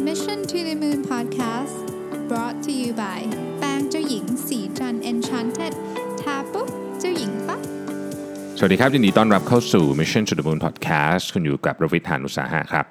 [0.00, 1.86] Mission to the Moon Podcast
[2.28, 3.20] brought to you by
[3.58, 5.72] แป้งเจ้าหญิงศรีจันทร์ Enchanted
[6.22, 6.68] ทาปุ๊บ
[7.00, 7.60] เจ้าหญิงปั๊บ
[8.58, 12.86] สวัสดีครับยินดีต้อนรับเข้าสู่ Mission to the Moon Podcast คุณอยู่กับรวิศ หาญอุตสาหะครับ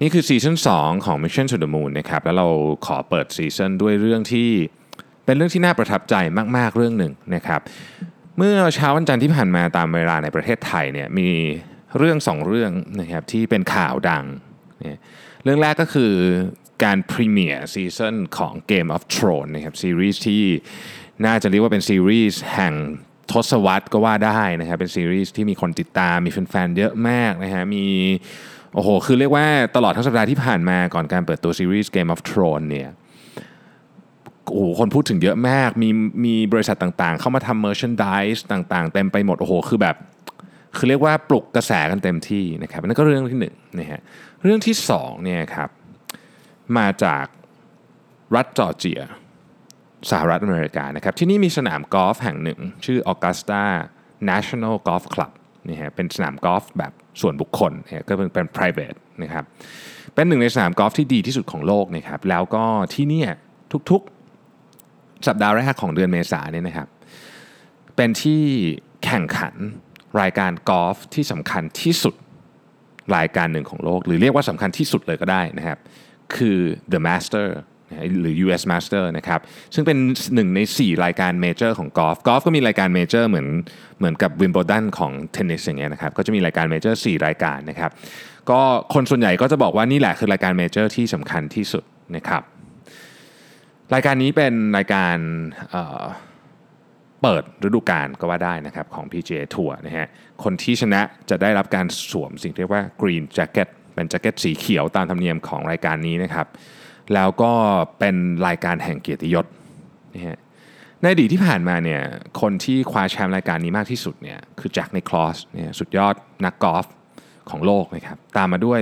[0.00, 2.48] นี่คือซีซั่น2ของ Mission to the Moon นะครับแล้วเรา
[2.86, 4.48] ขอเปิดซีซั่นด้วยเรื่องที่
[5.24, 6.14] เป็นเรื่องที่น่าประทับใจ
[6.56, 7.60] มาก ๆ เรื่องหนึ่งนะครับ
[8.38, 11.28] เมื่อเช้าวันจันทร์ที่ผ่านมาตามเวลาในประเทศไทยเนี่ยมี
[11.98, 14.24] เรื่องสองเรื่องนะครับที่เป็นข่าวดัง
[14.82, 14.98] เนี่ย
[15.44, 16.12] เรื่องแรกก็คือ
[16.84, 20.44] การพรีเมียร์ซีซั่นของ Game of Thrones นะครับซีรีส์ที่
[21.26, 22.74] น่าจะเรียกว่าเป็นซีรีส์แห่ง
[23.32, 27.86] ทศวรรษก็ว่าได้นะครับเป็นซีรีส์ที่มีคนติดตามมีแฟนๆเยอะมากนะฮะมี
[28.74, 32.90] โอ้โห คือเรียกว่าตลอดทั้งสัปดาห์ที่ผ่านมาก่อนการเปิดตัวซีรีส์ Game of Thrones เนี่ย
[34.50, 35.88] โอ้โหคนพูดถึงเยอะมาก มี
[36.24, 39.96] มีบริษัทต่างๆ เข้ามาทำ merchandise ต่างๆ เต็มไปหมด โอ้โห คือแบบ
[40.76, 44.00] คือเรียกว่าปลุกกระแสกันเต็มที่นะครับนั่นก็เรื่องที่หนึ่งนะฮะ
[44.42, 45.70] เรื่องที่สองเนี่ยครับ
[46.78, 47.24] มาจาก
[48.34, 49.00] รัฐจอร์เจีย
[50.10, 53.62] สหรัฐอเมริกานะครับที่นี่มีสนามกอล์ฟแห่งหนึ่ง ชื่อ Augusta
[54.30, 55.32] National Golf Club
[55.68, 59.44] นี่ฮะเป็นสนามกอล์ฟแบบส่วนบุคคลนะก็เป็นเป็น private นะครับ
[60.14, 62.64] เป็นหนึ่งในสนามกอล์ฟที่ดีที่สุดของโลกนะครับแล้วก็
[62.94, 63.30] ที่เนี่ย
[63.90, 66.88] ทุกๆสัปดาห์แรกของเดือนเมษาเนี่ยนะครับ
[67.96, 68.42] เป็นที่
[69.04, 69.54] แข่งขัน
[70.20, 72.14] รายการกอล์ฟที่สำคัญที่สุด
[73.16, 75.78] รายการหนึ่งของโลก หรือเรียกว่าสำคัญที่สุดเลยก็ได้นะครับ
[76.34, 76.58] คือ
[76.92, 77.46] The Master
[78.20, 79.40] หรือ US Master นะครับ
[79.74, 79.98] ซึ่งเป็น
[80.34, 83.48] หนึ่งใน 4 รายการเมเจอร์ของกอล์ฟกอล์ฟก็มีรายการเมเจอร์เหมือน
[83.98, 87.90] เหมือนกับวิมเบิลดันของเทนนิสอย่างเงี้ยนะครับ ก็จะมีรายการเมเจอร์4รายการนะครับ
[88.50, 88.60] ก็
[88.94, 91.84] คนส่วนใหญ่ก็จะบอกว่านี่แหละคือรายการเมเจอร์ที่สำคัญที่สุด
[92.16, 92.42] นะครับ
[93.94, 95.16] รายการนี้เป็นรายการ
[97.22, 100.06] เปิดฤดูกาลก็ว่าได้นะครับของ PGA Tour นะฮะ
[100.42, 106.46] คนที่ชนะจะได้รับการสวมสิ่งที่เรียกว่า Green Jacket เป็นแจ็คเก็ตสีเขียวตามธรรมเนียมของรายการนี้นะครับ
[107.14, 107.52] แล้วก็
[107.98, 109.46] เป็นรายการแห่งเกียรติยศ
[110.14, 110.38] นะฮะ
[111.00, 112.02] ในอดีตที่ผ่านมาเนี่ย
[112.40, 116.14] คนที่คว้าแชมป์รายการนี้มากที่สุดเนี่ยคือแจ็คในคลอสเนี่ยสุดยอด
[116.44, 116.86] นักกอล์ฟ
[117.50, 118.80] ของโลกนะครับตามมาด้วย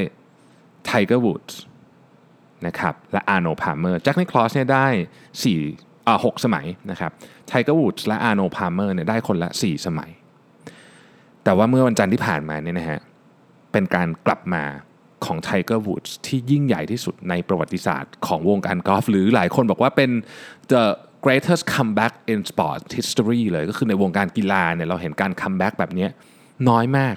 [0.84, 1.60] ไทเกอร์วูดส์
[2.66, 4.86] นะครับและอาร์โนลด์พาลเมอร์แจ็คนิคลอสเนี่ยได้
[5.62, 7.12] 4 อ่า6สมัยนะครับ
[7.48, 10.10] ไทเกอร์วูดส์และอาร์โนลด์พาลเมอร์เนี่ยได้คนละ 4 สมัย
[11.44, 13.00] แต่ว่าเมื่อวันจันทร์ที่ผ่านมาเนี่ยนะฮะ
[13.72, 14.64] เป็นการกลับมา
[15.24, 20.10] ของไทเกอร์วูดส์ที่ยิ่งใหญ่ที่สุดในประวัติศาสตร์ของวงการกอล์ฟหรือหลายคนบอกว่าเป็น
[20.72, 20.84] the
[21.24, 26.06] greatest comeback in sport history เลยก็คือในวงการกีฬาเนี่ยเราเห็นการ comeback แบบนี้
[26.68, 27.16] น้อยมาก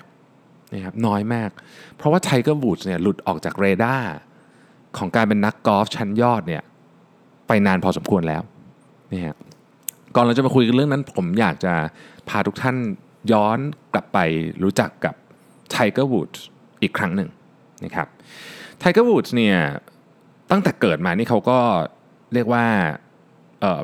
[0.73, 1.49] นะครับน้อยมาก
[1.97, 4.09] เพราะว่าไทเกอร์วูดส์เนี่ยหลุดออกจากเรดาร์
[4.97, 6.63] ของการเป็นนักกอล์ฟชั้นยอดเนี่ย
[7.47, 8.41] ไปนานพอสมควรแล้ว
[9.13, 9.37] นี่ฮะ
[10.15, 11.73] ก่อนเราจะมาคุยกันเรื่องนั้น ผมอยากจะ
[12.29, 12.75] พาทุกท่าน
[13.31, 13.57] ย้อน
[13.93, 14.17] กลับไป
[14.63, 15.15] รู้จักกับ
[15.71, 16.31] ไทเกอร์วูด
[16.81, 17.29] อีกครั้งหนึ่ง
[17.85, 18.07] นะครับ
[18.79, 19.57] ไทเกอร์วูดเนี่ย
[20.51, 21.59] ตั้งแต่เกิดมานี่เขาก็
[22.33, 22.65] เรียกว่า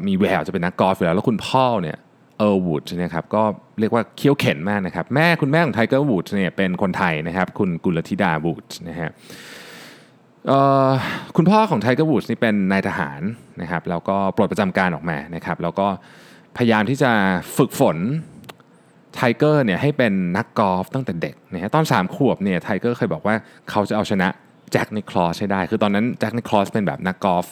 [0.07, 1.97] มีแววจะเป็นนักกอล์ฟอยู่แล้ว แล้วคุณพ่อเนี่ย
[2.38, 3.44] เอิร์ลวูดส์นะครับก็
[3.79, 9.09] เรียกว่าเคี่ยวเข็ญมากนะครับ แม่คุณแม่ของไทเกอร์วูดเนี่ยเป็นคนไทยนะครับ คุณกุลธิดาวูดนะฮะ
[11.36, 13.22] คุณพ่อของไทเกอร์วูดส์นี่เป็นนายทหาร
[13.62, 15.88] นะครับแล้วก็ปลดประจำการออกมานะครับแล้วก็
[16.58, 17.12] พยายามที่จะ
[17.58, 17.98] ฝึกฝน
[19.16, 23.36] ไทเกอร์เนี่ยให้เป็นนักกอล์ฟตั้งแต่เด็กนะฮะตอน 3 ขวบเนี่ยไทเกอร์เคยบอกว่า
[23.70, 24.28] เขาจะเอาชนะ
[24.72, 27.46] แจ็คนิคลอสให้ได้ คือตอนนั้นแจ็คนิคลอสเป็นแบบนักกอล์ฟ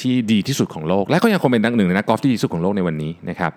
[0.00, 3.52] ที่ดีที่สุดของโลก และก็ยังคงเป็นนักหนึ่งในนักกอล์ฟที่ดีที่สุดของโลกในวันนี้นะครับ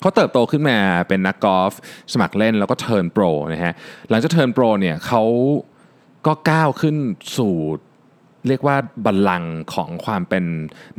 [0.00, 0.78] เขาเติบโตขึ้นมา
[1.08, 1.72] เป็นนักกอล์ฟ
[2.12, 3.72] สมัครเล่นแล้วก็ turn pro นะฮะ
[4.10, 5.22] หลังจาก turn pro เนี่ยเขา
[6.26, 6.96] ก็ก้าวขึ้น
[7.36, 7.54] สู่
[8.48, 10.44] เรียกว่าบัลลังก์ของความเป็น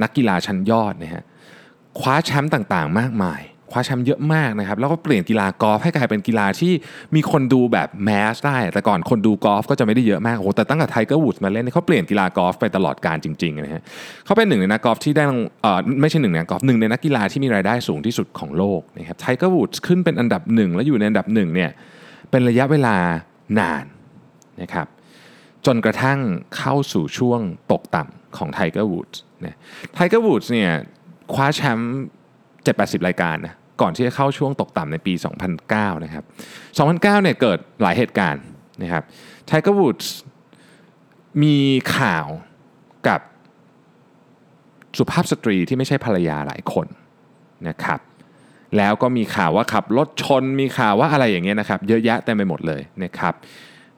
[0.02, 1.24] นักกีฬาชั้นยอดนะฮะ
[2.00, 3.42] คว้าแชมป์ต่างๆ มากมาย
[3.72, 6.74] คว้าแชมป์เยอะมากนะครับ แล้วก็เปลี่ยนกีฬากอล์ฟให้กลายเป็นกีฬาที่
[7.16, 13.82] มีคนดูแบบ mass ได้ แต่ก่อนคนดูกอล์ฟก็จะไม่ได้เยอะมากโอ้โหแต่ตั้งแต่ไทเกอร์วูดมาเล่นเขาเปลี่ยนกีฬากอล์ฟไปตลอดการจริงๆนะฮะ
[14.26, 15.24] เขาเป็นหนึ่งในนักกอล์ฟที่ได้
[15.62, 21.70] เออไม่ใช่หนึ่งในนักกอล์ฟหนึ่งในนักกีฬาที่มีรายได้สูงที่สุดของโลกนะครับไทเกอร์วูดขึ้นเป็นอันดับหนึ่งและอยู่ในอันดับหนึ่งเนี่ย
[22.32, 22.96] เป็นระยะเวลา
[23.60, 23.86] นาน
[24.62, 24.88] นะครับ
[25.66, 26.20] จนกระทั่ง
[26.58, 27.42] เข้าสู่ช่วง
[27.72, 29.58] ตกต่ำของไทเกอร์วูดส์นะ
[29.94, 30.72] ไทเกอร์วูดส์เนี่ย
[31.34, 31.98] คว้าแชมป์
[32.50, 35.14] 70-80 รายการนะก่อนที่จะเข้าช่วงตกต่ำในปี
[35.60, 36.24] 2009 นะครับ
[36.68, 38.44] 2009 เนี่ยเกิดหลายเหตุการณ์
[38.82, 39.04] นะครับ
[39.46, 40.14] ไทเกอร์วูดส์
[41.44, 41.58] มี
[41.98, 42.26] ข่าว
[43.08, 43.22] กับ
[44.98, 46.88] สุภาพสตรีที่ไม่ใช่ภรรยาหลายคน
[47.68, 48.00] นะครับ
[48.78, 53.34] แล้วก็มีข่าวว่าขับรถชน มีข่าวว่าอะไรอย่างเงี้ยนะครับ เยอะแยะเต็มไปหมดเลยนะครับ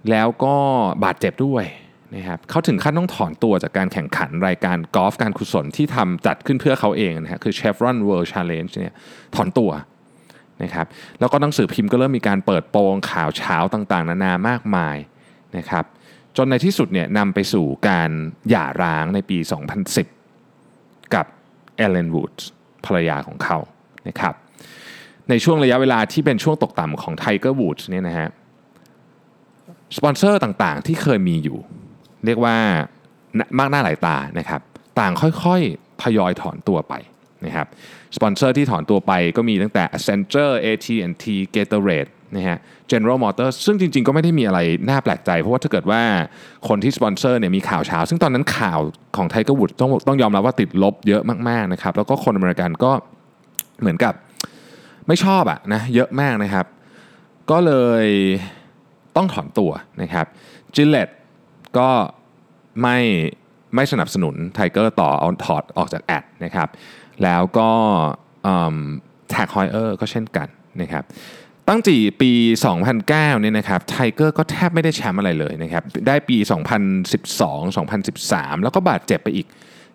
[0.10, 0.56] แล้วก็
[1.04, 1.66] บาดเจ็บด้วย
[2.16, 8.94] นะครับเขาถึงขั้นต้องถอนตัวจากการแข่งขันรายการกอล์ฟการกุศลที่ทำจัดขึ้นเพื่อเขาเองนะฮะคือ Chevron World Challenge เนี่ย
[9.36, 9.72] ถอนตัว
[10.64, 10.86] นะครับ
[11.20, 14.98] แล้วก็หนังสือพิมพ์ก็เริ่มมีการเปิดโปงข่าวเช้าต่างๆ นานามากมาย
[15.58, 15.86] นะครับ
[16.38, 18.12] จนในที่สุดเนี่ยนำไปสู่การ
[18.50, 19.38] หย่าร้างในปี
[20.26, 21.26] 2010 กับ
[21.78, 22.34] เอเลนวูด
[22.86, 23.58] ภรรยาของเขา
[24.08, 24.34] นะครับ
[25.30, 28.30] ในช่วงระยะเวลาที่เป็นช่วงตกต่ำของไทเกอร์วูดส์เนี่ยนะฮะ
[29.98, 31.58] สปอนเซอร์ต่างๆ ที่เคยมีอยู่
[32.26, 32.56] เรียกว่า
[33.60, 34.62] มากหน้าหลายตานะครับ
[35.00, 36.94] ต่างค่อยๆทยอยถอนตัวไป
[37.46, 37.68] นะครับ
[38.16, 42.58] สปอนเซอร์ที่ถอนตัวไปก็มีตั้งแต่ Accenture AT&T Gatorade นะฮะ
[42.92, 44.60] General Motors ซึ่งจริงๆ ก็ไม่ได้มีอะไร
[44.90, 46.02] น่าแปลกใจ เพราะว่าถ้าเกิดว่า
[46.68, 48.80] คนที่สปอนเซอร์เนี่ยมีข่าวฉาว ซึ่งตอนนั้นข่าว
[49.18, 52.92] ของไทเกอร์วูดต้องต้องยอมรับว่าติดลบเยอะมากๆนะครับแล้วก็คนอเมริกันก็
[53.82, 54.14] เหมือนกับ
[55.08, 56.66] ไม่ชอบอะนะเยอะมากนะครับ
[57.52, 57.74] ก็เล
[58.04, 58.06] ย
[59.16, 59.72] ต้องถอนตัว
[60.02, 60.26] นะครับ
[60.76, 61.10] Gillette
[61.78, 61.90] ก็
[62.82, 62.98] ไม่
[63.76, 66.68] ไม่สนับสนุนไทเกอร์ต่อเอาถอดออกจาก ad นะครับ
[67.24, 67.70] แล้วก็
[69.30, 70.48] TAG Heuer ก็เช่นกัน
[70.82, 71.04] นะครับ
[71.68, 72.32] ตั้งแต่ปี
[72.86, 76.38] 2009เนี่ยนะครับไทเกอร์ก็แทบไม่ได้แชมป์อะไรเลยนะครับได้ปี
[77.06, 79.48] 2012 2013 แล้วก็บาดเจ็บไปอีก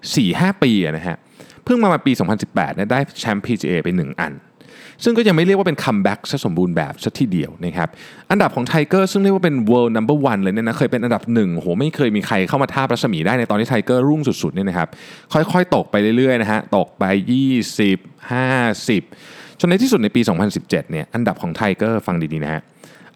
[0.06, 1.16] 4-5 ปีนะฮะ
[1.64, 2.12] เพิ่งมามาปี
[2.44, 4.32] 2018เนี่ยได้แชมป์ PGA ไป 1 อัน
[5.04, 7.88] ซึ่งก็ยังไม่เรียกว่าเป็น comeback ซะสมบูรณ์แบบซะทีเดียวนะครับ
[8.30, 14.88] อันดับของไทเกอร์ซึ่งเรียกว่าเป็น world number one เลยเนี่ยนะเคยเป็นอันดับหนึ่งโหไม่เคยมีใครเข้ามาท่ารัศมีได้ในตอนที่ไทเกอร์รุ่งสุดๆเนี่ยนะครับ
[15.32, 17.04] ค่อยๆ ตกไปเรื่อยๆนะฮะตกไป
[17.70, 20.20] 20 50 จนในที่สุดในปี
[20.56, 22.62] 2017เนี่ยอันดับของไทเกอร์ฟังดีๆนะฮะ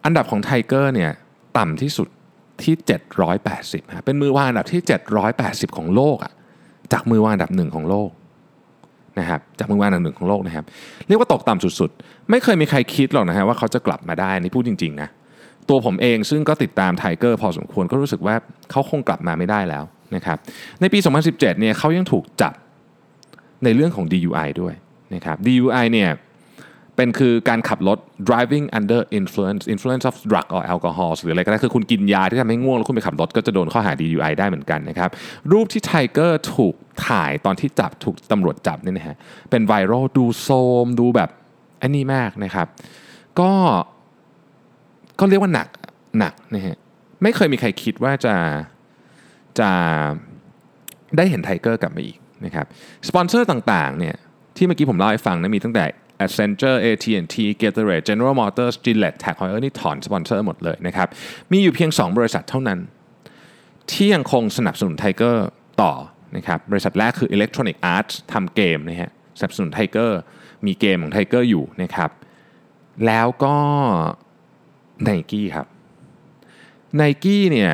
[0.05, 1.11] อันดับของไทเกอร์เนี่ย
[1.59, 2.09] ต่ำที่สุด
[2.63, 2.75] ที่
[3.33, 4.81] 780นะเป็นมือวางอันดับที่
[5.29, 6.33] 780 ของโลกอะ
[6.93, 8.11] จากมือวางอันดับหนึ่งของโลก
[9.19, 10.65] นะครับจากมือวางอันดับหนึ่งของโลกนะครับ
[11.09, 15.09] เรียกว่าตกต่ำสุดๆ ไม่เคยมีใครคิดหรอกนะฮะว่าเขาจะกลับมาได้นี่พูดจริงๆนะ
[15.69, 18.35] ตัวผมเองซึ่งก็ติดตามไทเกอร์พอสมควรก็รู้สึกว่า
[18.71, 19.85] เขาคงกลับมาไม่ได้แล้ว
[20.17, 20.37] นะครับ
[20.81, 22.53] ในปี 2017เนี่ยเขายังถูกจับ
[23.65, 24.75] ในเรื่องของ DUI ด้วย
[25.15, 26.11] นะครับ DUI เนี่ย
[26.97, 27.99] เป็นคือการขับรถ
[28.29, 35.11] driving under influence influence of drug or alcohol หรืออะไรก็ได้คือคุณกินยาที่ทำให้ง่วงแล้วคุณไปขับรถก็จะโดนข้อหา DUI ได้เหมือนกันนะครับ
[35.53, 36.75] รูปที่ไทเกอร์ถูก
[37.07, 39.17] ถ่ายตอนที่จับถูกตำรวจจับเนี่ยนะฮะ
[39.51, 40.49] เป็นไวรัลดูโทร
[40.85, 41.31] มดูแบบ
[41.83, 42.67] อันนี้มากนะครับ
[43.41, 43.51] ก็
[45.19, 45.69] ก็เรียกว่าหนัก
[46.19, 46.77] หนักนะฮะ
[47.23, 48.35] ไม่เคยมีใครคิดว่าจะ
[49.59, 49.71] จะ
[51.17, 52.67] ได้เห็นไทเกอร์กลับมาอีกนะครับ
[53.09, 54.17] สปอนเซอร์ต่างๆเนี่ย
[54.57, 55.85] ที่เมื่อกี้ผมเล่าให้ฟังนะมีตั้งแต่
[56.25, 61.09] Accenture AT&T Gatorade General Motors Gillette Tag Heuer นี่ถอนสปอนเซอร์หมดเลยนะครับ
[61.53, 62.79] มีอยู่เพียง 2 บริษัทเท่านั้น
[63.91, 65.47] ที่ยังคงสนับสนุนไทเกอร์
[65.83, 65.93] ต่อ
[66.37, 70.21] นะครับบริษัทแรกคือ Electronic Arts ทำเกมนะฮะสนับสนุนไทเกอร์
[70.67, 72.11] มีเกมของไทเกอร์อยู่นะครับ
[73.07, 73.57] แล้วก็
[75.03, 75.67] ไนกี้ครับ
[76.97, 77.73] ไนกี้เนี่ย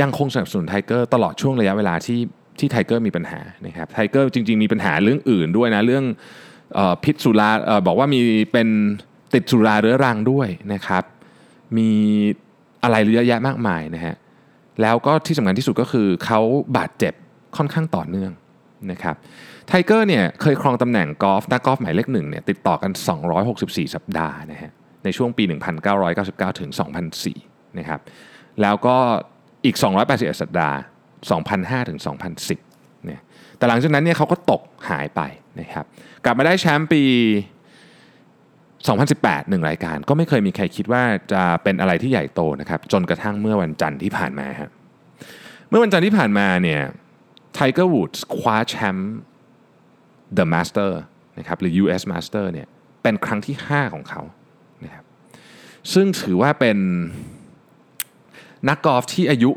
[0.00, 2.20] ยังคงสนับสนุนไทเกอร์ตลอดช่วงระยะเวลาที่
[2.58, 6.04] ที่ไทเกอร์มีปัญหานะครับไทเกอร์จริง ๆ มีปัญหาเรื่องอื่นด้วยนะเรื่องเอ่
[6.78, 7.50] อพิษสุรา
[7.86, 8.20] บอกว่ามี
[8.52, 8.68] เป็น
[9.34, 11.04] ติดสุราเรื้อรังด้วยนะครับ
[11.76, 11.90] มี
[12.82, 14.14] อะไรเยอะแยะมากมายนะฮะ
[14.82, 16.40] แล้วก็ที่สำคัญที่สุดก็คือเขา
[16.76, 17.14] บาดเจ็บ
[17.56, 18.32] ค่อนข้างต่อเนื่อง
[18.90, 19.16] นะครับ
[19.66, 22.90] ไทเกอร์เนี่ยเคยครองตำแหน่งกอล์ฟนักกอล์ฟหมายเลขหนึ่งเนี่ยติดต่อกัน
[23.42, 24.72] 264 สัปดาห์นะฮะ
[25.04, 25.44] ในช่วงปี
[26.02, 26.70] 1999 ถึง
[27.24, 28.00] 2004 นะครับ
[28.62, 28.96] แล้วก็
[29.64, 29.76] อีก
[30.08, 30.76] 281 สัปดาห์
[31.32, 31.98] 2005 ถึง
[32.52, 33.20] 2010 เนี่ย
[33.58, 35.20] แต่หลังจากนั้นเนี่ยเขาก็ตกหายไป
[35.60, 35.84] นะครับ
[36.24, 37.02] กลับมาได้แชมป์ปี
[38.66, 41.02] 2018 หนึ่งรายการ ก็ไม่เคยมีใครคิดว่า
[41.32, 44.70] จะเป็นอะไรที่ใหญ่โตนะครับจนกระทั่งเมื่อวันจันทร์ที่ผ่านมาครับ
[45.68, 46.82] เมื่อวันจันทร์ที่ผ่านมาเนี่ย
[47.54, 49.14] ไทเกอร์วูดส์คว้าแชมป์
[50.36, 50.90] The Master
[51.38, 52.66] นะครับหรือ US Master เนี่ย
[53.02, 54.22] เป็นครั้งที่ 5 ของเขา
[54.84, 55.04] นะครับ
[55.92, 56.78] ซึ่งถือว่าเป็น
[58.68, 59.50] นักกอล์ฟที่อายุ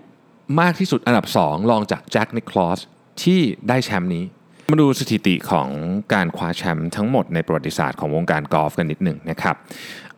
[0.62, 2.80] มากที่สุดอันดับ 2 รองจากแจ็คนิคลอส
[3.24, 4.24] ที่ได้แชมป์นี้
[4.72, 5.68] มาดูสถิติของ
[6.13, 9.56] การคว้าแชมป์ทั้งหมดในประวัติศาสตร์ของวงการกอล์ฟกันนิดหนึ่งนะครับ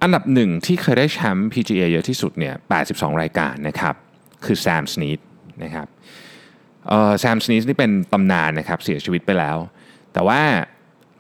[0.02, 2.54] อันดับหนึ่งที่เคยได้แชมป์ PGA เยอะที่สุดเนี่ย
[2.88, 3.96] 82 รายการนะครับ
[4.46, 5.20] คือแซมสนีด
[5.63, 5.88] นะครับ
[7.19, 9.57] แซมสนีดนี่เป็นตำนานนะครับเสียชีวิตไปแล้ว
[10.13, 10.41] แต่ว่า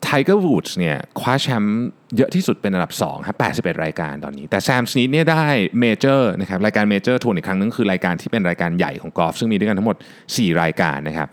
[0.03, 1.81] ไทเกอร์วูดส์เนี่ยคว้าแชมป์
[2.15, 3.37] เยอะที่สุดเป็นอันดับ2ครับ
[3.75, 5.45] 81 รายการตอนนี้ แต่แซมสนีดเนี่ยได้
[5.79, 9.97] เมเจอร์นะครับรายการเมเจอร์ทวนอีกครั้งนึงคือรายการที่เป็นรายการใหญ่ของกอล์ฟซึ่งมีด้วยกันทั้งหมด
[10.27, 11.27] 4 รายการนะครับ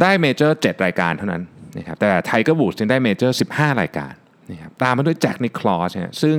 [0.00, 1.42] ได้เมเจอร์7รายการเท่านั้น
[1.78, 4.12] นะครับแต่ไทเกอร์วูดส์ได้เมเจอร์15 รายการ
[4.50, 6.36] นะครับตามมาด้วยแจ็คนิคลอสเนี่ยซึ่ง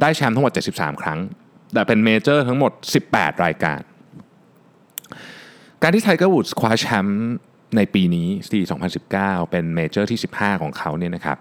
[0.00, 1.18] ได้แชมป์ทั้งหมด 73 ครั้ง
[1.74, 2.72] แต่เป็นเมเจอร์ทั้งหมด
[3.08, 3.80] 18 รายการ
[5.82, 7.22] การที่ไทเกอร์วูดส์คว้าแชมป์
[7.76, 8.60] ในปีนี้ปี
[9.06, 11.38] 2019 เป็นเมเจอร์ที่ 15 ของเขาเนี่ยนะครับ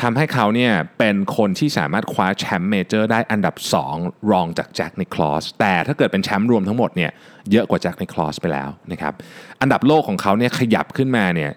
[0.00, 3.54] ทำให้เขาเนี่ยเป็นคนที่สามารถคว้าแชมป์เมเจอร์ได้อันดับ
[3.92, 7.10] 2 รองจากแจ็คนิคลอสแต่ถ้าเกิดเป็นแชมป์รวมทั้งหมดเนี่ย
[7.50, 9.12] เยอะกว่าแจ็คนิคลอสไปแล้วนะครับ
[9.60, 11.50] อันดับโลกของเขาเนี่ยขยับขึ้นมาเนี่ย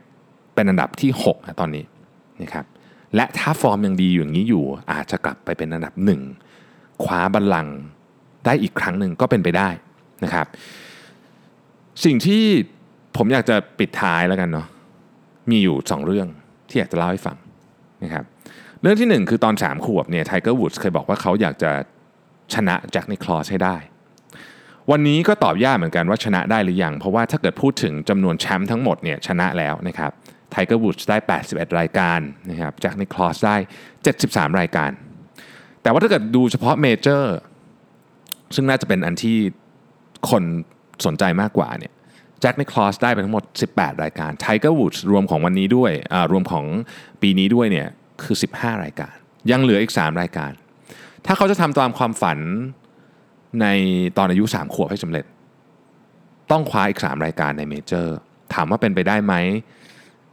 [0.55, 1.85] เป็นอันดับที่ 6 นะตอนนี้
[2.41, 2.65] นะครับ
[3.15, 6.21] และถ้าฟอร์มยังดีอยู่อย่างนี้อยู่ อาจจะกลับไปเป็นอันดับหนึ่ง
[7.03, 7.75] คว้าบัลลังก์
[8.45, 9.69] ได้อีกครั้งหนึ่งก็เป็นไปได้
[10.23, 10.47] นะครับ
[12.05, 12.43] สิ่งที่
[13.17, 14.67] ผมอยากจะปิดท้ายแล้วกันเนาะ
[15.49, 16.27] มีอยู่ 2 เรื่อง
[16.69, 17.37] ที่อยากจะเล่าให้ฟัง
[18.03, 18.23] นะครับ
[18.81, 21.71] เรื่องที่ 1 คือตอน 3 ขวบเนี่ยไทเกอร์วูดส์เคยบอกว่าเขาอยากจะ
[22.53, 23.75] ชนะแจ็คนิคลอสให้ได้
[24.91, 30.11] วันนี้ก็ตอบยากเหมือนกันว่าชนะได้หรือยัง เพราะว่าถ้าเกิดพูดถึงจำนวนแชมป์ทั้งหมดเนี่ยชนะแล้วนะครับ
[30.51, 31.17] ไทเกอร์วูดส์ได้
[31.47, 32.19] 81 รายการ
[32.49, 33.55] นะครับแจ็คนิคลอสได้
[34.07, 34.91] 73 รายการ
[35.81, 37.35] แต่ว่าถ้าเกิดดูเฉพาะเมเจอร์
[38.55, 39.37] ซึ่งน่าจะเป็นอันที่
[40.29, 40.43] คน
[41.05, 41.93] สนใจมากกว่าเนี่ย
[42.41, 43.43] แจ็คนิคลอสได้ไปทั้งหมด
[43.73, 45.91] 18 รายการไทเกอร์วูดส์รวมของวันนี้ด้วย
[46.31, 46.65] รวมของ
[47.21, 47.87] ปีนี้ด้วยเนี่ย
[48.23, 49.13] คือ 15 รายการ
[49.51, 50.51] ยังเหลืออีก 3 รายการ
[51.25, 52.39] ถ้าเขาจะทำตามความฝัน
[53.61, 53.67] ใน
[54.17, 55.25] ตอนอายุ 3 ขวบให้สำเร็จ
[56.51, 58.15] ต้องคว้าอีก 3 รายการในเมเจอร์
[58.53, 59.33] ถามว่าเป็นไปได้ไหม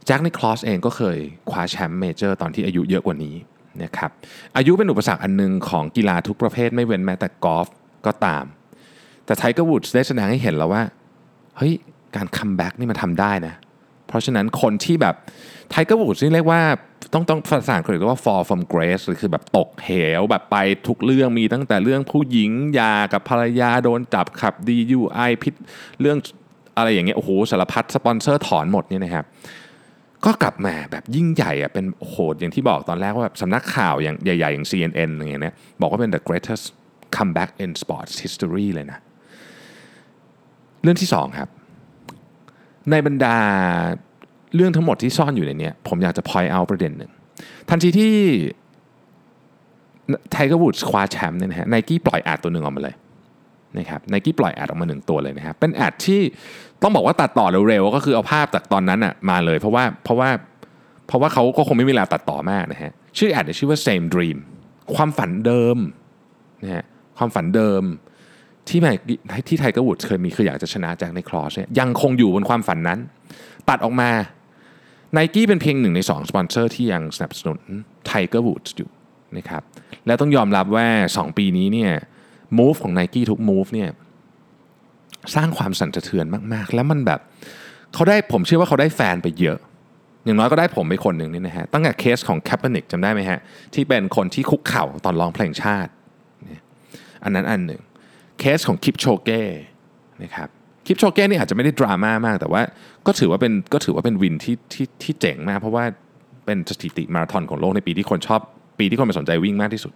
[0.05, 1.17] แจ็คนิคลอสเองก็เคย
[1.49, 3.35] คว้าแชมป์เมเจอร์ตอนที่อายุเยอะกว่านี้
[3.83, 4.11] นะครับ
[4.57, 7.67] อายุเป็นอุปสรรคอันหนึ่งของกีฬาทุกประเภทไม่เว้นแม้แต่กอล์ฟ
[8.05, 8.45] ก็ตาม
[9.29, 10.83] แต่ไทเกอร์วูดส์ได้แสดงให้เห็นแล้วว่า
[11.57, 11.73] เฮ้ย
[12.15, 13.53] การ comeback นี่มันทำได้นะ
[14.07, 15.15] เพราะฉะนั้นคนที่แบบ
[15.69, 16.61] ไทเกอร์วูดส์นี่เรียกว่า
[17.13, 20.57] ต้องต้องภาษาอังกฤษเรียกว่า fall from grace หรือคือแบบตกเหวแบบไป
[20.87, 25.53] ทุกเรื่องมีตั้งแต่เรื่องผู้หญิงยากับภรรยาโดนจับขับ DUI พิษ
[26.01, 26.17] เรื่อง
[26.77, 29.25] อะไรอย่างเงี้ยโอ้โหสารพัดสปอนเซอร์ถอนหมดเนี่ยนะครับ
[30.25, 36.65] ก็กลับมาแบบยิ่งใหญ่อะเป็นโหดอย่างที่บอกตอนแรกว่าแบบสำนักข่าวอย่างใหญ่ ๆ อย่าง CNN อย่างเงี้ยบอกว่าเป็น the greatest
[37.17, 38.99] comeback in sports history เลยนะ
[40.83, 41.49] เรื่องที่สองครับ
[42.91, 43.37] ในบรรดา
[44.55, 47.11] เรื่องทั้งหมดที่ซ่อนอยู่ในนี้ผมอยากจะ point out ประเด็นหนึ่ง
[47.69, 48.13] ทันทีที่
[50.31, 52.95] ไทเกอร์วูดส์คว้าแชมป์เนี่ยนะฮะไนกี้ปล่อย ad ตัวหนึ่งออกมาเลย
[53.77, 56.21] นะครับไนกี้ปล่อย ad ออกมาหนึ่งตัวเลยนะครับเป็น ad ที่
[56.81, 60.29] ต้องบอกว่าตัดต่อเร็วๆก็คือเอาภาพจากตอนนั้นอะมาเลย เพราะว่าเพราะว่า
[61.07, 64.37] เพราะว่าเขาก็คงไม่มีเวลาตัดต่อมากนะฮะชื่อ ad ชื่อว่า same dream
[64.95, 65.77] ความฝันเดิม
[66.63, 66.85] นะฮะ
[67.17, 67.83] ความฝันเดิม
[68.69, 68.79] ที่
[69.47, 72.99] ที่ไทเกอร์วูดส์เคยมีคืออยากจะชนะแจ็คนิคลอสเนี่ยยังคงอยู่บนความฝันนั้น
[73.69, 74.11] ตัดออกมา
[75.13, 77.59] ไนกี้เป็นเพียงหนึ่งใน2สปอนเซอร์ที่ยังสนับสนุน
[78.05, 78.89] ไทเกอร์วูดส์อยู่
[79.37, 79.63] นะครับ
[80.05, 81.91] และต้องยอมรับว่า 2 ปีนี้เนี่ย
[82.59, 83.89] move ของ n i กี้ทุก move เนี่ย
[85.35, 87.19] สร้างความสั่นสะเทือนมาก ๆ แล้วมันแบบ
[87.93, 89.57] เขาได้ผมเชื่อว่าเขาได้แฟนไปเยอะ
[90.25, 93.39] อย่างน้อยก็ได้ผมไปคนหนึ่งนี่นะฮะตั้งแต่เคสของแคเปอร์นิกจำได้ไหมฮะ
[93.73, 95.91] ที่เป็นคนที่คุกเข่าตอนร้องเพลงชาติ
[97.23, 97.81] อันนั้นอันหนึ่ง
[98.39, 99.41] เคสของคิปโชเก้
[100.23, 100.49] นะครับ
[100.85, 102.61] คิปโชเก้นี่อาจจะไม่ได้ดราม่ามาก แต่ว่า
[103.07, 105.83] ก็ถือว่าเป็นก็ถือว่าเป็น win ที่ที่ที่เจ๋งมาก เพราะว่า
[106.45, 108.41] เป็นสถิติมาราธอนของโลกในปีที่คนชอบ
[108.79, 109.93] ปีที่คนไปสนใจวิ่งมากที่สุด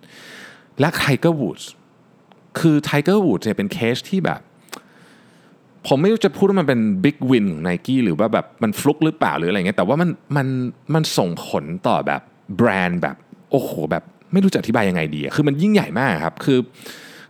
[0.80, 1.72] และไทเกอร์วูดส์
[2.60, 4.40] คือไทเกอร์วูดส์เนี่ยเป็นเคสที่แบบ
[5.88, 10.48] ผมไม่รู้จะพูดว่ามันเป็น big win ของไนกี้หรือว่าแบบมันฟลุกหรือเปล่าหรืออะไรเงี้ยแต่ว่ามันมัน
[10.94, 12.22] มันส่งผลต่อแบบ
[12.58, 13.16] แบรนด์แบบ
[13.52, 16.60] โอ้โหแบบไม่รู้จะอธิบายยังไงดี คือมันยิ่งใหญ่มากครับ คือ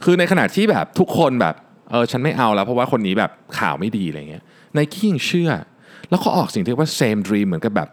[0.03, 1.55] คือในขณะที่แบบทุกคนแบบ
[1.89, 4.43] เออฉันไม่เอาแล้วเพราะว่าคนนี้แบบข่าวไม่ดีอะไรเงี้ย
[4.73, 5.51] ไนกี้ยังเชื่อ
[6.09, 7.89] แล้วเขาออกสิ่งที่เรียกว่า same dream เหมือนกับแบบ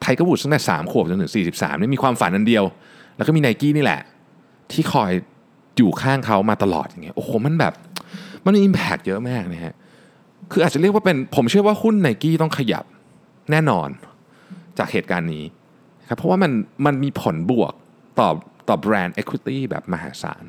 [0.00, 2.64] ไทเกอร์วูดส์ตั้งแต่สามขวบจนถึงสี่สิบสามนี่มีความฝันอันเดียว
[3.16, 4.00] แล้วก็มีไนกี้นี่แหละ
[4.72, 5.10] ที่คอย
[5.76, 7.74] อยู่ข้างเขามาตลอดอย่างเงี้ยโอ้โหมันแบบ
[8.44, 9.74] มันมีอิมแพกเยอะมากนะฮะ
[10.50, 12.84] คืออาจจะเรียกว่าเป็นผมเชื่อว่าหุ้นไนกี้ต้องขยับ
[13.50, 13.88] แน่นอน
[14.78, 15.44] จากเหตุการณ์นี้
[16.08, 16.52] ครับเพราะว่ามัน
[16.86, 17.72] มันมีผลบวก
[18.18, 18.28] ต่อ
[18.68, 20.44] ต่อแบรนด์ Equity แบบมหาศาล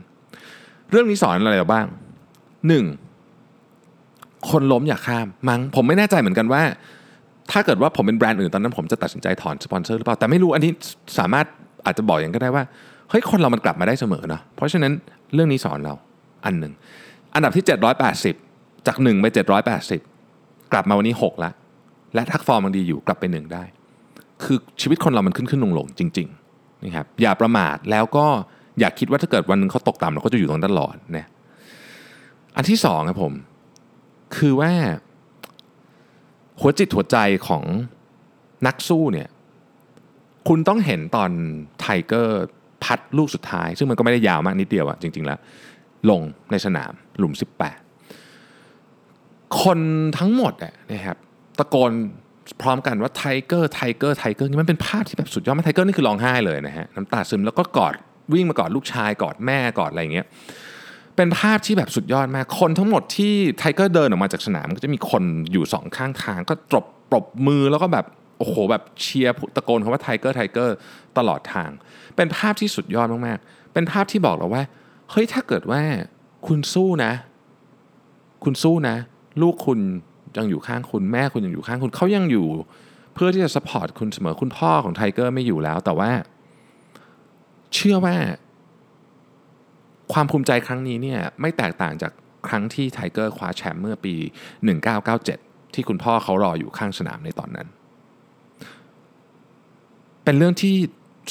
[0.92, 1.86] เรื่องนี้สอนอะไรเราบ้าง
[2.68, 2.86] หนึ่ง
[4.50, 6.62] คนล้มอย่าข้ามมั้งผมไม่แน่ใจเหมือนกันว่า
[7.52, 10.72] ถ้าเกิดว่าผมเป็นแบรนด์อื่นตอนนั้น ผมจะตัดสินใจถอนสปอนเซอร์หรือเปล่าแต่ไม่รู้อันนี้
[11.20, 11.46] สามารถ
[11.86, 12.64] อาจจะบอกอย่างก็ได้ว่า
[13.10, 14.92] เฮ้ยคนเรามันกลับมาได้เสมอเนาะเพราะฉะนั้น
[15.34, 15.94] เรื่องนี้สอนเรา
[16.46, 16.74] อันหนึ่ง
[17.34, 17.66] อันดับที่
[18.26, 19.26] 780 จาก 1 ไป
[20.00, 21.54] 780 กลับมาวันนี้6แล้ว
[22.16, 23.64] และทักฟอร์มมันดีอยู่กลับไป 1 ได้
[24.44, 28.28] คือชีวิตคนเรามันขึ้นขึ้นลงลงจริงๆนะครับอย่าประมาทแล้วก็
[28.80, 31.26] อย่าคิดว่าถ้าเกิดวันนึงเขาตกต่ำเราก็จะอยู่ตรงนั้นตลอดนะ
[32.56, 33.34] อันที่สองครับผม
[34.38, 34.72] คือว่า
[36.60, 37.18] หัวจิตหัวใจ
[37.48, 37.64] ของ
[38.68, 39.30] นักสู้เนี่ย
[40.48, 41.32] คุณต้องเห็นตอน
[41.80, 42.44] ไทเกอร์
[42.84, 45.40] พัตต์ลูกสุดท้าย ซึ่งมันก็ไม่ได้ยาวมากนิดเดียวอะจริง ๆ แล้ว
[46.10, 46.22] ลง
[46.52, 47.34] ในสนามหลุม
[48.30, 49.80] 18 คน
[50.18, 51.18] ทั้งหมดอะนะครับ
[51.58, 51.92] ตะโกน
[52.62, 57.94] พร้อมกันว่าไทเกอร์ไทเกอร์ไทเกอร์นี่มันเป็นภาพที่แบบสุดยอดมากไทเกอร์นี่คือร้องไห้เลยนะฮะน้ำตาซึมแล้วก็กอด
[58.34, 60.28] วิ่งมากอดลูกชายกอดแม่กอดอะไรอย่างเงี้ย
[61.16, 68.06] เป็นภาพที่แบบสุดยอดมาก คนทั้งหมดที่ไทเกอร์เดินออกมาจากสนามก็จะมีคนอยู่สองข้างทาง ก็ตบปรบมือแล้วก็แบบ
[68.38, 70.76] โอ้โหแบบเชียร์ตะโกนคำว่าไทเกอร์ไทเกอร์
[71.18, 71.70] ตลอดทาง
[72.16, 74.64] เป็นภาพที่สุดยอดมากๆ เป็นภาพที่บอกเราว่า
[75.12, 75.82] เฮ้ยถ้าเกิดว่า
[76.48, 77.12] คุณสู้นะ
[78.44, 78.96] คุณสู้นะ
[79.42, 79.80] ลูกคุณ
[80.38, 82.48] ยังอยู่ข้างคุณแม่คุณยังอยู่ข้างคุณเขายังอยู่
[83.14, 86.10] เพื่อที่จะ support คุณเสมอคุณพ่อของไทเกอร์ไม่อยู่แล้วแต่ว่า
[87.76, 88.16] เชื่อว่า
[90.14, 92.12] ความภูมิใจครั้งนี้เนี่ยไม่แตกต่างจาก
[92.48, 94.14] ครั้งที่ไทเกอร์คว้าแชมป์เมื่อปี
[94.94, 97.68] 1997 ที่คุณพ่อเขารออยู่ข้างสนามในตอนนั้น
[100.24, 100.76] เป็นเรื่องที่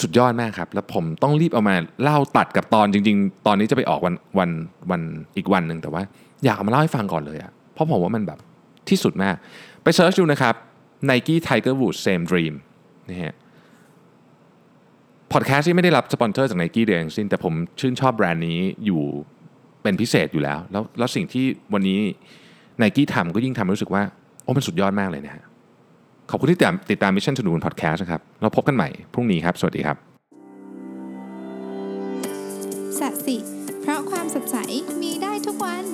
[0.02, 4.50] สุดยอดมากครับ แล้วผมต้องรีบเอามาเล่าตัดกับตอนจริง ๆ ตอนนี้จะไปออกวันวัน
[4.90, 5.02] วัน
[5.36, 6.02] อีกวันหนึ่งแต่ว่า
[6.44, 8.38] อยากเอามาเล่าให้ฟังก่อนเลยอะเพราะผมว่ามันแบบ
[8.88, 9.36] ที่สุดมาก
[9.82, 10.54] ไป search ดูนะครับ
[11.10, 12.54] Nike Tiger Woods Same Dream
[13.10, 13.34] นะฮะ
[15.32, 19.02] พอดแคสต์ที่ไม่ได้รับสปอนเซอร์จาก Nike ใดๆทั้งสิ้นแต่ผมชื่นชอบแบรนด์นี้อยู่
[19.82, 21.44] เป็นพิเศษอยู่แล้ว แล้วแล้วสิ่งที่
[21.74, 21.98] วันนี้
[22.82, 24.02] Nike ทำก็ยิ่งทำให้รู้สึกว่า
[24.42, 25.44] โอ้มันสุดยอดมากเลยนะฮะ
[26.30, 29.96] ขอบคุณที่ติดตามติดตาม Mission to the Moon Podcast นะครับเราพบกันใหม่พรุ่งนี้ครับ สวัสดีครับ
[32.98, 33.36] สัสิ
[33.80, 34.56] เพราะความสดใส
[35.02, 35.84] มีได้ทุกวัน